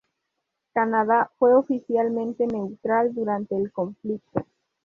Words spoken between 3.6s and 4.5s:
conflicto.